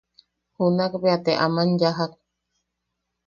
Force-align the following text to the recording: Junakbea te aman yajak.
Junakbea 0.55 1.17
te 1.23 1.31
aman 1.45 1.69
yajak. 1.81 2.13